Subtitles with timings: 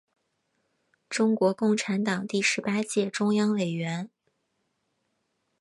[1.11, 4.09] 中国共产党第十八届中央委员。